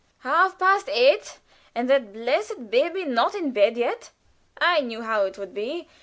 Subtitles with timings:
[0.21, 1.37] "Half past eight,
[1.75, 4.09] and that blessed baby not in bed yet.
[4.57, 5.87] I knew how it would be.